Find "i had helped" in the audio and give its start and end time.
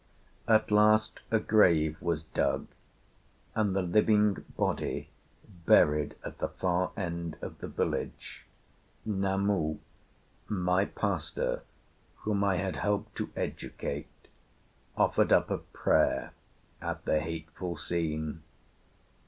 12.43-13.13